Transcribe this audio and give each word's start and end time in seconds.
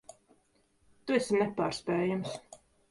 Tu 1.05 1.19
esi 1.21 1.39
nepārspējams. 1.43 2.39